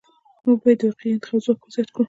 [0.45, 1.99] موږ باید د واقعي انتخاب ځواک زیات کړو.